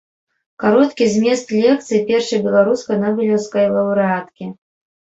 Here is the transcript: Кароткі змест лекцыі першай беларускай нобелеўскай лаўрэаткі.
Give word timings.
Кароткі 0.63 1.03
змест 1.17 1.53
лекцыі 1.59 2.01
першай 2.09 2.43
беларускай 2.49 2.97
нобелеўскай 3.07 3.65
лаўрэаткі. 3.79 4.53